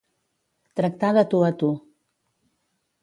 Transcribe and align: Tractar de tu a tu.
Tractar 0.79 1.11
de 1.19 1.23
tu 1.35 1.43
a 1.49 1.53
tu. 1.61 1.69